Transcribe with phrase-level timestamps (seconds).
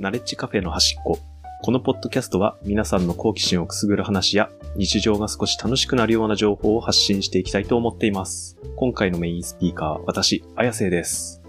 [0.00, 1.18] ナレッジカフェの端っこ。
[1.62, 8.56] このポッドキャストは皆さんの好奇心をくすぐる話や日常が少し楽しくなるような情報を発信していきたいと思っています。
[8.76, 11.42] 今回のメインスピーカー、私、綾瀬です。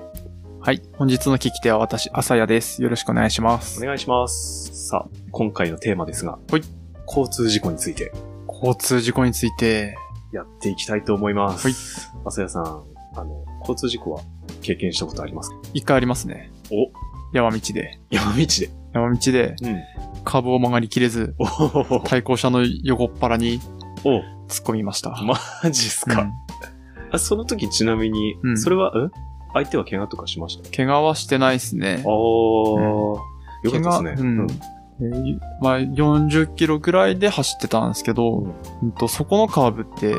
[0.59, 0.81] はい。
[0.97, 2.83] 本日の聞き手は私、朝谷です。
[2.83, 3.79] よろしくお願いしまおす。
[3.79, 4.89] 願いします。
[4.89, 6.61] さあ、今回のテーマですが、はい
[7.07, 8.11] 交通事故について
[8.49, 9.95] 交通事故について、
[10.33, 11.67] やっていきたいと思います。
[11.67, 11.73] はい。
[12.25, 12.63] 浅谷さん、
[13.15, 14.21] あの、交通事故は
[14.61, 15.55] 経験したことありますか？
[15.73, 16.51] 一回ありますね。
[16.69, 16.91] お、
[17.33, 17.99] 山道で。
[18.09, 18.69] 山道で。
[18.93, 19.79] 山道で、うん。
[20.23, 23.59] カーブを曲がりきれず、おお対向車の横っ腹に
[24.03, 24.19] お。
[24.47, 25.11] 突っ込みました。
[25.23, 25.35] マ
[25.71, 26.31] ジっすか、うん。
[27.11, 28.59] あその時ちなみに、うん。
[28.59, 29.11] それは、ん
[29.53, 30.69] 相手は怪我とかしました？
[30.75, 32.03] 怪我はしてないですね。
[32.05, 32.07] あ。
[32.07, 33.19] ー、よ
[33.63, 34.31] かったですね。
[34.37, 34.47] 怪我うん。
[34.99, 38.53] えーまあ、40キロぐらいで走ってたんですけど、うん。
[38.83, 40.15] うんとそこのカーブって、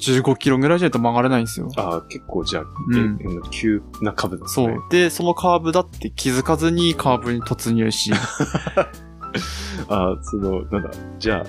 [0.00, 1.68] 15キロぐらいじゃないと曲がれないんですよ。
[1.76, 4.66] あー結構じゃあ、うんええ急な株ですね。
[4.66, 4.82] そう。
[4.90, 8.10] で、そのカーブだって気づかずにカーブに突入し、
[9.88, 11.44] あーその、なんだ、じゃあ、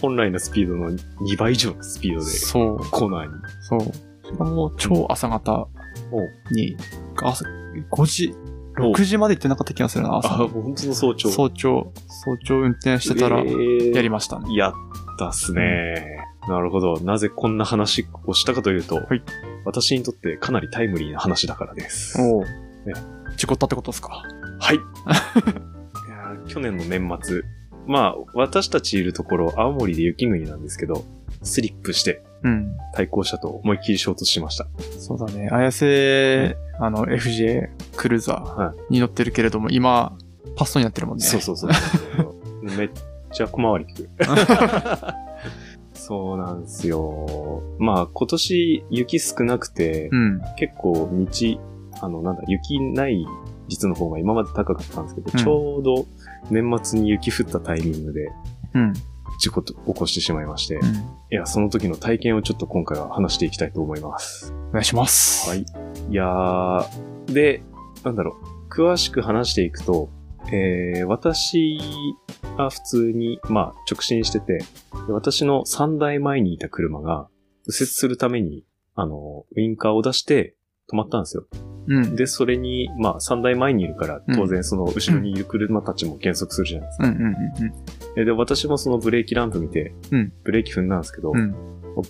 [0.00, 2.78] 本来のスピードの2倍以上のスピードでそう。
[2.90, 3.32] コーナーに。
[3.60, 3.80] そう。
[3.80, 5.68] しかも、超朝方
[6.52, 6.76] に、
[7.22, 7.44] 朝、
[7.90, 8.34] 5時、
[8.78, 10.28] 6時まで行ってなかった気がするな、あ、朝。
[10.48, 11.30] 本当の早朝。
[11.30, 11.92] 早朝、
[12.24, 14.54] 早朝運転してたら、えーやりましたね。
[14.54, 14.72] やっ
[15.18, 16.21] たっすね。
[16.48, 16.98] なるほど。
[17.00, 19.22] なぜこんな話をしたかというと、はい
[19.64, 22.20] 私にとってかなりタイムリーな話だからです。
[22.20, 22.94] おうね
[23.36, 24.24] 事故ったってことですか？
[24.58, 24.76] はい。
[24.76, 27.42] いやー去年の年末、
[27.86, 31.04] まあ、私たちいるところ、青森で雪国なんですけど、
[31.42, 32.74] スリップしてうん。
[32.94, 34.66] 対向車と思いっきり衝突しました。
[34.98, 35.48] そうだね。
[35.52, 40.18] 綾瀬、あの、FJ クルーザはーに乗ってるけれども、今、
[40.56, 41.24] パストになってるもんね。
[41.24, 41.70] そうそうそう。
[42.76, 42.90] めっ
[43.32, 44.10] ちゃ小回り利く。
[46.12, 47.62] そうなんですよ。
[47.78, 50.40] まあ、今年雪少なくて、うん。
[50.58, 51.26] 結構道、
[52.02, 53.24] あの、なんだ、雪ない
[53.68, 56.06] 率の方が今まで高かったんですけど、うんちょうど
[56.50, 58.30] 年末に雪降ったタイミングで
[58.74, 58.92] うん。
[59.38, 60.84] 事故と起こしてしまいまして、いうん。
[61.30, 64.52] や、その時の体験をちょっと今回は話していきたいと思います。
[64.68, 65.48] お願いします。
[65.48, 65.60] はい。
[65.60, 65.64] い
[66.14, 67.62] やー、で、
[68.04, 68.36] なんだろ
[68.68, 70.10] う、詳しく話していくと、
[70.52, 71.80] えー、私
[72.64, 74.58] は普通に、まあ、直進してて、
[75.06, 77.28] で私の3台前にいた車が、
[77.66, 78.64] 右折するために、
[78.94, 80.56] あの、ウインカーを出して
[80.90, 81.46] 止まったんですよ。
[81.88, 82.16] うん。
[82.16, 87.08] で、それに、まあ、3台前にいるから、当然その後ろにいる車たちも減速するじゃないですか。
[87.08, 91.54] うんうんうんで、で私もそのブレーキランプ見て、うんブレーキ踏んだんですけど、うん。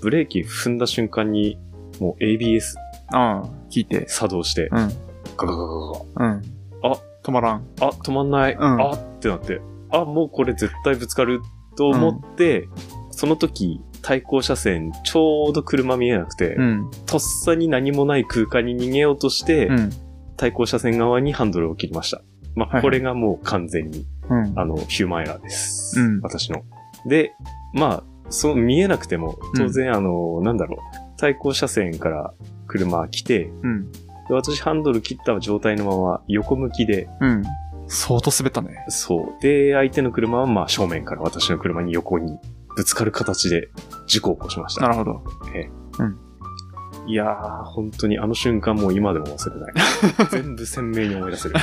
[0.01, 1.59] ブレーキ踏んだ瞬間に、
[2.01, 2.77] もう ABS
[3.13, 4.09] ああ、聞いて。
[4.09, 4.89] 作動して、うん。
[5.37, 6.43] ガガガガガうん。
[6.83, 7.67] あ、止まらん。
[7.81, 8.55] あ、止まんない。
[8.55, 9.61] うんあってなって、
[9.93, 11.41] あ、もうこれ絶対ぶつかる
[11.77, 12.69] と思って、
[13.11, 16.91] その時、対向車線、ちょうど車見えなくて、うん。
[17.07, 19.91] とっさに何もない空間に逃げようとして、うん。
[20.37, 22.23] 対向車線側にハンドルを切りました。
[22.55, 24.59] まあ、これがもう完全に、うん。
[24.59, 26.01] あの、ヒューマンエラーです。
[26.01, 26.65] うん私の。
[27.07, 27.33] で、
[27.73, 30.79] まあ、そう見えなくても、当然、あの、なんだろう、
[31.19, 32.35] 対向車線から
[32.67, 33.93] 車来て、うん。
[33.93, 37.43] で私ハンドル切った状態のまま横向きで、うん。
[37.93, 38.85] 相当滑ったね。
[38.89, 39.43] そう。
[39.43, 42.39] で、相手の車はまあ正面から私の車に横に
[42.77, 43.69] ぶつかる形で
[44.07, 44.83] 事故を起こしました。
[44.83, 45.23] なるほど。
[47.07, 49.73] いやー、本当にあの瞬間もう今でも忘れない。
[50.31, 51.55] 全部鮮明に思い出せる。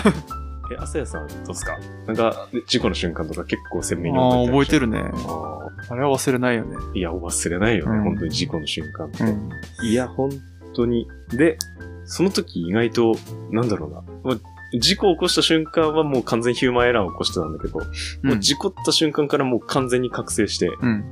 [0.72, 1.78] え、朝谷さんどうですか？
[2.08, 4.88] なんか、事故の瞬間とか結構鮮明にああ、覚えてる。
[4.88, 5.24] 覚えてるね。
[5.28, 6.76] ああれは忘れないよね。
[6.76, 9.24] ーいや、忘れないよね、うん本当に事故の瞬間って。
[9.24, 9.50] うん。
[9.90, 10.30] いや、本
[10.76, 11.08] 当に。
[11.32, 11.58] で、
[12.04, 13.16] その時意外と、
[13.50, 14.02] なんだろうな。
[14.24, 14.38] まあ
[14.74, 17.80] 事故を起こした瞬間はもう完全ヒューマンエラーを起こしてたんだけど、
[18.24, 21.12] もう事故った瞬間からもう完全に覚醒して、うん。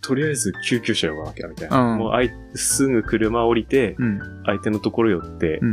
[0.00, 1.92] とりあえず救急車呼ばなきゃみたいな。
[1.92, 4.20] うんもうあいすぐ車降りて、うん。
[4.46, 5.72] 相手のところ寄って、うん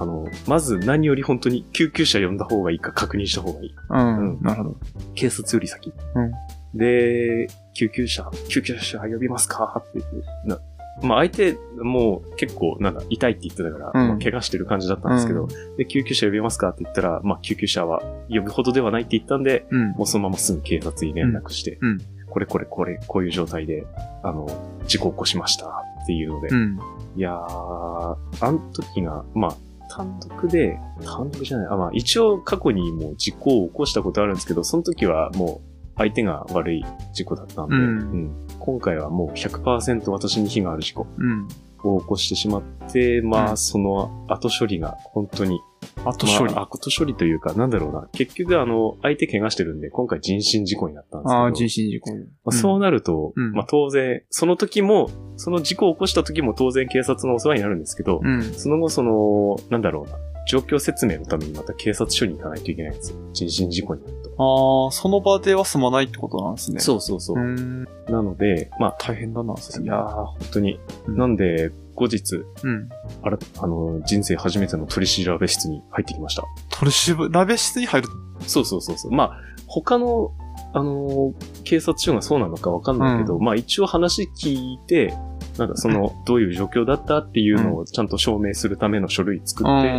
[0.00, 3.74] あの、まず何より本当に救急車呼んだ方がいいか確認した方がいい。
[3.90, 4.18] うん。
[4.18, 4.76] うんなるほど。
[5.14, 5.92] 警察より先。
[6.14, 6.32] うん
[6.74, 10.60] で、救急車、救急車呼びますかって言って、な
[11.02, 19.90] まあ相手、もう結構、なんだ、痛いって言ってたから、うんまあ怪我してる感じだったんですけど、で、救急車呼びますかって言ったら、まあ救急車は呼ぶほどではないって言ったんで、うん。
[19.92, 21.98] もうそのまますぐ警察に連絡して、うんうん
[22.30, 23.86] これこれこれ、こういう状態で、
[24.22, 24.46] あの、
[24.86, 25.66] 事故起こしました
[26.02, 26.78] っていうので、うん。
[27.16, 29.56] いやー、あの時が、まあ、
[29.90, 35.67] 単独で、単独じゃない、あ、まあ、一応過去にもう事故を起こしたことあるんですけど、その時はもう
[35.98, 37.84] 相手が悪い事故だったんで、うんう
[38.16, 41.48] ん今回はもう100%私に非がある事故うん。
[41.84, 42.62] を起こしてしまっ
[42.92, 45.60] て、まあ、うんその後処理が本当に
[46.04, 46.54] 後処理。
[46.54, 48.08] まあ、後処理というか、なんだろうな。
[48.12, 51.40] 結局、あの、相手怪我してるんで、今回人身事故になったんですけど。
[51.40, 52.10] ああ、人身事故。
[52.12, 58.42] まあ、そうなると、うんまあ当然、その時も、その事故を起こした時も当然警察のお世話になるんですけど、うん。
[58.42, 60.18] その後その、なんだろうな、
[60.48, 63.18] 状況説明のためにまた警察署に行かないといけないんですよ。
[63.34, 64.86] 人身事故になると。
[64.86, 66.80] ああ、その場では済まないってことなんですね。
[66.80, 67.86] そうそうそうう。
[68.10, 70.80] なので、まあ、大変だな、いやー、本当に。
[71.06, 72.88] うんなんで、後日、うん。
[73.22, 76.44] あら、あの、人生初めての取り調べ室に入ってきました。
[76.70, 78.08] 取り調べ室に入る。
[78.46, 79.12] そうそうそうそう。
[79.12, 80.32] まあ、他の、
[80.72, 85.12] あのー警察署がそうなのかわかんないけど、うまあ一応話聞いて、
[85.58, 89.92] なんかその、どういう状況だったっていうのをちゃんと証明するための書類作って、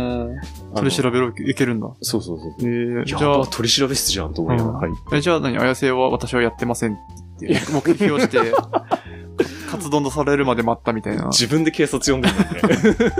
[0.74, 1.88] 取り調べろいけるんだ。
[2.00, 2.54] そうそうそう。
[2.60, 4.90] えー、じやゃあば、、取り調べ室じゃんと思いながら、はい。
[5.12, 5.58] え、じゃあ何？
[5.58, 6.96] 綾瀬は私はやってませんっ
[7.38, 8.38] ていう目標して、
[9.70, 11.26] 活動とされるまで待ったみたいな。
[11.26, 13.14] 自分で警察呼んでるんだよね。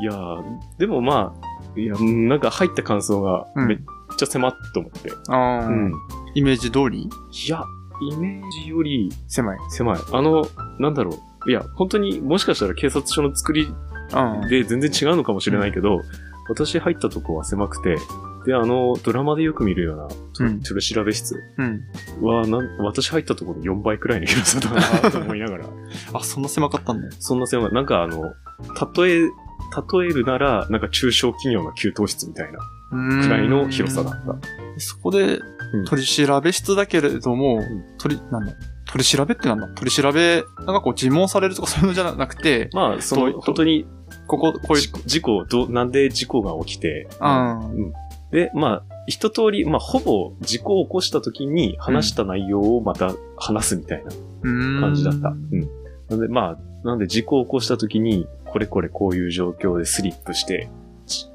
[0.00, 0.42] いやー、
[0.78, 3.78] でもまあ、いや、なんか入った感想がうんめっ
[4.16, 5.10] ちゃ狭っと思って。
[5.28, 5.92] あーうん。
[6.34, 7.02] イメージ通り？
[7.02, 7.62] いや、
[8.10, 9.58] イメージより狭い。
[9.70, 10.00] 狭い。
[10.12, 10.46] あの、
[10.78, 11.50] なんだろう。
[11.50, 13.66] いや、本当にもしかしたら警察署の作り
[14.12, 14.48] うん。
[14.48, 16.00] で全然違うのかもしれないけど、
[16.48, 17.96] 私入ったとこは狭くて、
[18.44, 21.80] で、あの、ドラマでよく見るような、うん取り調べ室うん。
[22.20, 25.66] は、なん、私入ったところ4倍くらいの広さだなと思いながら、
[26.12, 27.12] あ、そんな狭かったんだよ。
[27.18, 28.34] そんな狭い、なんかあの、
[28.96, 29.30] 例え、例
[30.06, 32.58] えるなら、なんか中小企業の給湯室みたいな
[33.22, 34.36] くらいの広さだった。
[34.78, 35.40] そこで
[35.72, 37.84] うん、取り調べ室だけれども、ん。
[37.98, 38.52] 取り、なんだ
[38.86, 39.68] 取り調べってなんだ？
[39.68, 43.86] 取り調べ、なんかこう尋問されるとかそういうのじゃなくて、まあ、その、本当に、
[44.26, 47.60] ここ、こういう事、故どう、なんで事故が起きて、うん。
[47.70, 47.92] うん。
[48.32, 54.10] で、まあ、一通り、まあ、ほぼ事故を起こした時に話した内容をまた話すみたいな
[54.42, 55.28] 感感じだった。
[55.28, 55.68] うん。
[56.10, 60.81] なんで、まあ、なんで事故を起こした時に、これこれこういう状況でスリップして、ち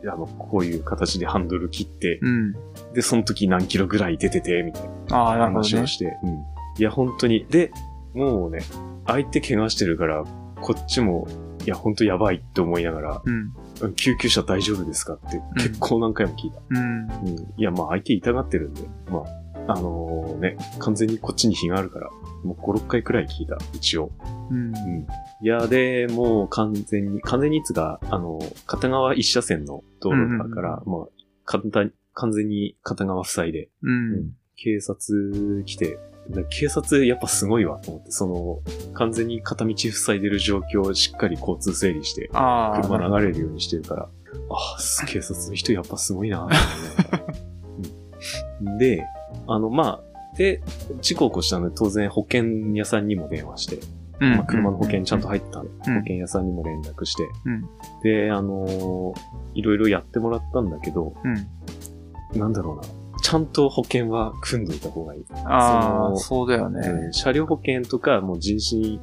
[0.03, 2.53] あの、こういう形でハンドル切って、うん。
[2.93, 5.87] で、その時何キロぐらい出てて、みたいな話を。
[5.87, 6.29] して、うん。
[6.77, 7.45] いや、本当に。
[7.49, 7.71] で、
[8.13, 8.59] もうね、
[9.05, 10.23] 相手怪我してるから、
[10.61, 11.27] こっちも、
[11.65, 13.33] いや、本当やばいって思いながら、うん。
[13.33, 16.59] うん救急車大丈夫ですかって結構何回も聞いた。
[16.67, 16.77] うん。
[16.77, 17.53] うん。
[17.57, 18.81] いや、まあ相手痛がってるんで、
[19.11, 19.23] まあ、
[19.67, 22.09] あのね、完全にこっちに非があるから、
[22.43, 24.11] もう5、6回くらい聞いた、一応。
[24.49, 24.67] うん。
[24.67, 25.07] うん。
[25.41, 31.07] いや、で、もう完全に、完全にいつが、あの、片側一車線の道路だから、まあ、
[31.45, 34.31] 簡単、完全に片側塞いで、うん。
[34.55, 35.97] 警察来て、
[36.29, 42.29] で警察やっぱすごいわと思って、その、完全に片道塞いでる状況をしっかり交通整理して。
[42.33, 44.09] 車流れるようにしてるから、
[44.49, 47.33] ああ、す警察の人やっぱすごいなと思いながら
[48.61, 49.05] うんで、
[49.47, 50.61] あの、まあ、で、
[51.01, 53.79] 事故を起こしたので当然保険屋さんにも電話して、
[54.19, 54.31] うん。
[54.35, 55.63] まあ、車の保険ちゃんと入ってたん。
[55.63, 55.93] で、うん。
[55.95, 57.69] 保険屋さんにも連絡して、うん。
[58.03, 59.19] で、あのー
[59.53, 62.39] いろいろやってもらったんだけど、うん。
[62.39, 62.83] なんだろうな、
[63.23, 65.25] ちゃんと保険は組んどいた方がいい。
[65.45, 66.87] ああ、そうだよね。
[66.87, 68.99] うん車両保険とか、もう人身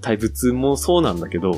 [0.00, 1.52] 対物もそうなんだけど、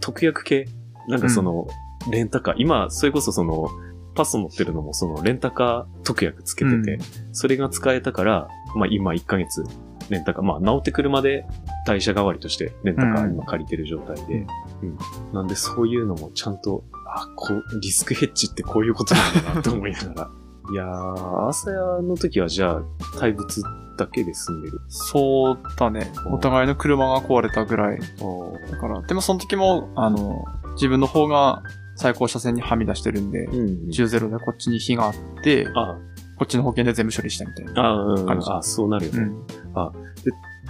[0.00, 0.68] 特約系。
[1.08, 1.66] なんかその、
[2.10, 3.68] レンタカー、今、それこそその、
[4.20, 7.00] パス乗ってるのもその、レンタカー特約つけてて、うん
[7.32, 9.64] それが使えたから、まあ今1ヶ月、
[10.10, 11.46] レンタカー、まあ直って車で
[11.86, 14.46] 代車代わりとしてレンタカーうん今借りてる状態で、
[14.82, 14.98] うん。
[15.32, 20.30] なんでそういうのもちゃんと、あ、こう、リスクヘッジってこういうことなんだなと思いながら。
[20.72, 22.82] いやー、朝屋の時はじゃあ、
[23.18, 23.62] 対物
[23.96, 24.80] だけで済んでる。
[24.88, 26.12] そうだね。
[26.30, 27.98] お互いの車が壊れたぐらい。
[28.70, 30.44] だから、でもその時も、あの、
[30.74, 31.62] 自分の方が
[32.00, 35.98] 最高車線にはみ出してるんで、うん、10-0でこっちに火があって、あ、
[36.38, 37.84] こっちの保険で全部処理したみたいな。
[37.84, 39.18] あ、うん、感じあ、そうなるよね。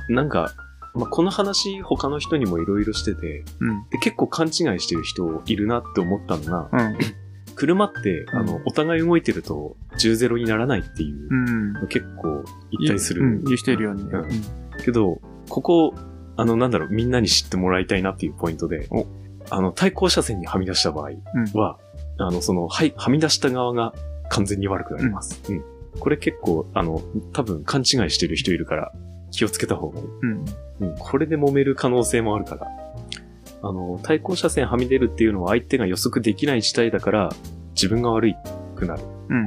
[0.08, 0.14] うん。
[0.14, 0.52] なんか、
[0.94, 3.88] まあ、この話他の人にもいろいろしてて、うん。
[3.90, 6.98] で結構勘違いしてる人いるなって思ったのが、うん。
[7.54, 11.72] 車って、うんあの、お互い動いてると10-0にならないっていううん。
[11.74, 13.22] の結構言ったりする。
[13.22, 13.44] うん。
[13.44, 14.02] 言う人いるよね。
[14.02, 15.94] うんけど、ここ、
[16.36, 19.06] あの、なんだろう、みんなに知ってもらいたいなっていうポイントでお、
[19.50, 21.10] あの、対向車線にはみ出した場合
[21.58, 21.78] は、
[22.18, 23.92] あの、その、はい、はみ出した側が
[24.28, 25.40] 完全に悪くなります。
[25.48, 25.64] うん。
[25.98, 27.02] これ結構、あの、
[27.32, 28.92] 多分勘違いしてる人いるから、
[29.30, 30.06] 気をつけた方がいい。
[30.06, 30.44] うん。
[30.80, 32.66] うん、これで揉める可能性もあるから。
[33.62, 37.30] あの、対向車線はみ出るっていうのは相手が予測できない事態だから、
[37.74, 38.36] 自分が悪い
[38.76, 39.02] くなる。
[39.28, 39.44] うん。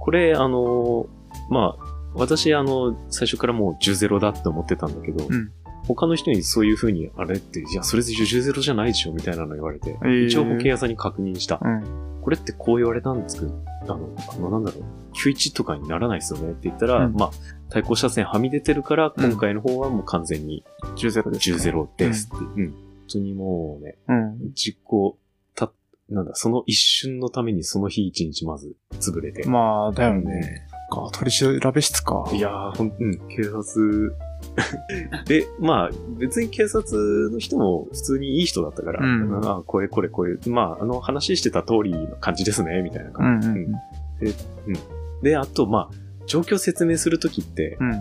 [0.00, 1.06] これ、あの、
[1.48, 5.52] まあ、私、あの、最初からもう10-0だって思ってたんだけど、うん
[5.94, 11.58] 他の人にそういう風に、あれって、いや、それで10-0じゃないでしょみたいなの言われて、えー一応保険屋さんに確認した。
[11.62, 12.20] うん。
[12.22, 14.82] これってこう言われたんですけど、あの、あの、なんだろう、
[15.16, 17.30] 91とかにならないですよねって言ったら、うんまあ、
[17.70, 20.64] 対向車線はみ出てるから、今回の方はもう完全に
[20.96, 21.52] 10-0です。
[21.70, 22.44] 10-0ですって。
[22.44, 22.70] うん。
[22.72, 22.76] 本
[23.12, 24.52] 当にもうね、うん。
[24.54, 25.16] 実行、
[25.54, 25.72] た、
[26.10, 29.48] なんだ、その一瞬のためにその日一日まず潰れて。
[29.48, 30.66] まあ、だよね。
[30.90, 32.28] か、取り調べ室か。
[32.32, 34.14] いやー、ほん、うん、警察、
[35.26, 39.44] で、まあ、別に警察の人も普通にいい人だったから、うん。
[39.44, 43.48] あこれこれこれ、まあ、あの話してた通りの感じですね、みたいなうん感じ。
[43.48, 43.56] うん。
[43.56, 43.72] うん。
[45.22, 45.94] で、あと、まあ、
[46.26, 47.92] 状況説明するときって、うん。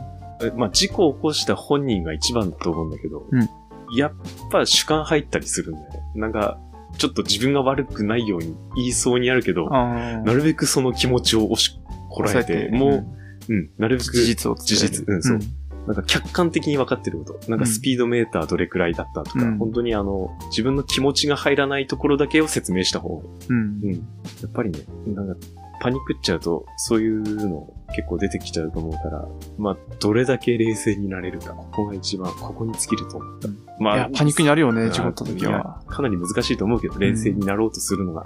[0.42, 3.50] えまあ、事故を起こした本人が一番だと思うんだけど、うん。
[3.96, 4.12] やっ
[4.52, 6.00] ぱ主観入ったりするんだよね。
[6.16, 6.60] なんか、
[6.98, 11.80] ちょっと自分が悪くないように言いそうになるけど、あなるべくその気持ちを押し
[12.10, 13.06] こらえて、もう、
[13.50, 14.76] うん、なるべく事実を伝える。
[14.78, 15.08] 事実。
[15.08, 15.40] うんそう
[15.88, 17.50] なんか客観的に分かってること。
[17.50, 23.24] なんかスピードメーターどれくらいだったとか、うん本当にあの、自分の気持ちが入らないところだけを説明した方が。
[23.50, 23.58] うん。
[23.84, 23.94] うん。
[23.94, 24.00] や
[24.48, 25.36] っぱりね、なんか、
[25.80, 29.26] パニックっちゃうと、そういうの結構出てきちゃうと思うから、
[29.58, 33.48] まあ、どれだけ冷静になれるか、ここが一番、ここに尽きると思った。
[33.80, 35.82] まいや、パニックになるよね、うん事故った時は。
[35.88, 38.24] かなり難しいと思うけど、冷静になろうとするのが。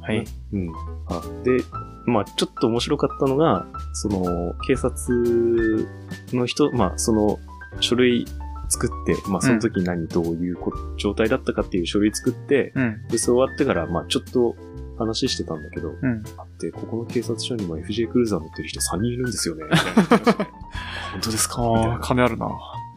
[0.00, 0.24] はい。
[0.52, 0.72] うん。
[1.08, 1.58] あで、
[2.06, 5.88] まあちょっと面白かったのが、その、警察
[6.32, 7.38] の人、まあその、
[7.80, 8.26] 書類
[8.68, 13.06] 作って、まあその時何、どういうこ状態だったかっていう書類作って、うん。
[13.08, 14.56] で、それ終わってから、まあちょっと
[14.98, 16.22] 話してたんだけど、うん。
[16.36, 19.64] あって、ここの警察署にも FJ クルーザー乗ってる人3人いるんですよね。
[21.12, 21.56] 本当ですか？
[21.62, 21.98] あ。
[22.00, 22.46] 金あるな。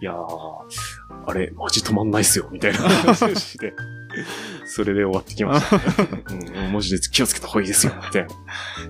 [0.02, 0.26] いやー、
[1.28, 3.74] あれ、マジ止まんないっすよ、みたいな 話をして、
[4.66, 5.76] それで終わってきました、
[6.66, 6.74] うん。
[6.74, 8.30] マジで気をつけた方がいいですよ、みたいな。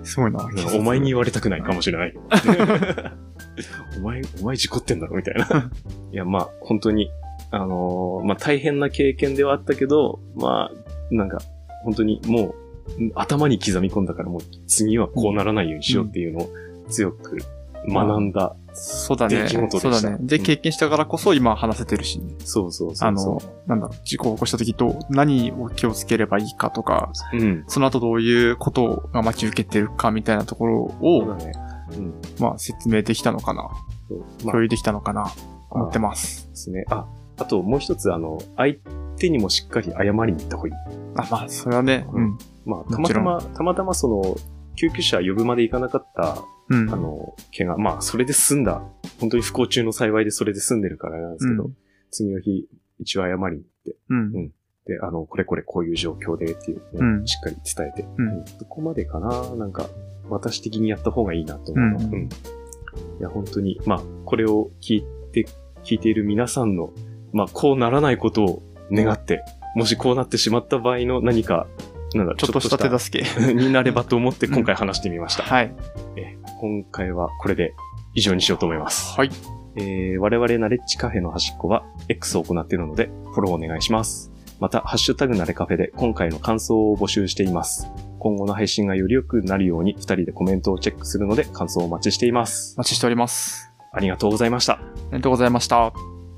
[0.03, 0.49] すごいな。
[0.73, 2.13] お前に言われたくないかもしれない。
[3.97, 5.71] お前、お前事故ってんだろみたいな。
[6.11, 7.09] いや、まあ、本当に、
[7.51, 11.39] あのーまあ、大変な経験ではあったけど、まあ、なんか、
[11.83, 12.55] 本当にも
[12.97, 16.49] う、ん頭に刻み込んだからもう次はこうならないようにしようっていうのを
[16.87, 17.39] 強く
[17.87, 18.55] 学んだ。
[18.73, 19.43] そうだね。
[19.43, 20.17] 出来事でしたそうだね。
[20.21, 22.35] で、うん経験したからこそ今話せてるしね。
[22.39, 27.63] そうそうそうあの、なんだろう、事故を起こした時と何を気をつければいいかとか、うん。
[27.67, 31.51] その後どういうことが待ち受けてるかみたいなところを、そうだね。
[31.97, 32.13] うん。
[32.39, 33.63] まあ説明できたのかな。
[33.63, 35.31] まあ共有できたのかな。
[35.69, 36.47] 思ってます。
[36.49, 36.85] ですね。
[36.89, 37.05] あ、
[37.37, 38.75] あともう一つ、あの、相
[39.17, 40.73] 手にもしっかり謝りに行った方がいい。
[41.15, 42.37] あ、まあ、それはね、ううんん。
[42.65, 44.35] まあ、たまたま、たまたまその、
[44.75, 46.37] 救急車呼ぶまで行かなかった、
[46.69, 46.89] うん。
[46.91, 48.81] あの、怪我、まあ、それで済んだ、
[49.19, 51.77] 本当に不幸中の幸いでそれで済んでるからなんですけど、うん。
[52.11, 52.67] 次の日、
[52.99, 54.51] 一応謝りに行って、うん。
[54.87, 57.27] で、あの、これこれこういう状況でっていううのをん。
[57.27, 58.45] しっかり伝えて、うん。
[58.45, 59.55] そこまでかな。
[59.55, 59.89] なんか、
[60.29, 62.09] 私的にやった方がいいなと思うの。
[62.09, 62.23] うん。
[62.25, 62.29] い
[63.21, 65.45] や、本当に、まあ、これを聞いて、
[65.83, 66.93] 聞いている皆さんの、
[67.33, 69.43] まあ、こうならないことを願って、
[69.75, 71.67] もしこうなってしまった場合の何か、
[72.13, 73.25] なんだ、ちょっとした手助け。
[73.53, 75.43] になればと思って今回話してみました。
[75.43, 75.73] はい。
[76.15, 77.73] え今回はこれで
[78.13, 79.15] 以上にしようと思います。
[79.17, 79.29] はい。
[79.77, 84.31] えー我々ナレッジカフェの端っこは X を行っているのでフォローお願いします。
[84.59, 87.91] また、ハッシュタグナレカフェで今回の感想を募集しています。
[88.19, 92.79] 今後の配信がより良くなるように二人でコメントをチェックするので感想をお待ちしていますお。
[92.79, 93.71] 待ちしております。
[93.91, 94.73] ありがとうございました。
[94.73, 94.79] あ
[95.11, 96.14] りがとうございました。